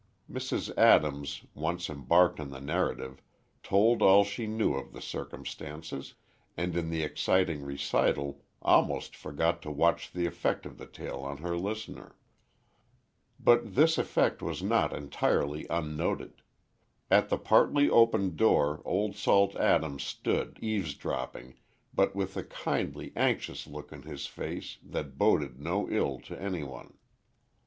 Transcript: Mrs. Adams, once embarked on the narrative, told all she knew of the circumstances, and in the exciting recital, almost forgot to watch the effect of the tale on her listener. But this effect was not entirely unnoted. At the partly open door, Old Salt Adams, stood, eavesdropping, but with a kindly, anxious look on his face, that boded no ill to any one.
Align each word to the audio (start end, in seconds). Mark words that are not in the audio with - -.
Mrs. 0.27 0.75
Adams, 0.79 1.45
once 1.53 1.87
embarked 1.87 2.39
on 2.39 2.49
the 2.49 2.59
narrative, 2.59 3.21
told 3.61 4.01
all 4.01 4.23
she 4.23 4.47
knew 4.47 4.73
of 4.73 4.93
the 4.93 4.99
circumstances, 4.99 6.15
and 6.57 6.75
in 6.75 6.89
the 6.89 7.03
exciting 7.03 7.61
recital, 7.61 8.43
almost 8.63 9.15
forgot 9.15 9.61
to 9.61 9.69
watch 9.69 10.11
the 10.11 10.25
effect 10.25 10.65
of 10.65 10.79
the 10.79 10.87
tale 10.87 11.19
on 11.19 11.37
her 11.37 11.55
listener. 11.55 12.15
But 13.39 13.75
this 13.75 13.99
effect 13.99 14.41
was 14.41 14.63
not 14.63 14.91
entirely 14.91 15.67
unnoted. 15.69 16.41
At 17.11 17.29
the 17.29 17.37
partly 17.37 17.87
open 17.87 18.35
door, 18.35 18.81
Old 18.83 19.15
Salt 19.15 19.55
Adams, 19.55 20.01
stood, 20.01 20.57
eavesdropping, 20.63 21.59
but 21.93 22.15
with 22.15 22.35
a 22.35 22.43
kindly, 22.43 23.13
anxious 23.15 23.67
look 23.67 23.93
on 23.93 24.01
his 24.01 24.25
face, 24.25 24.79
that 24.81 25.19
boded 25.19 25.59
no 25.59 25.87
ill 25.91 26.19
to 26.21 26.41
any 26.41 26.63
one. 26.63 26.97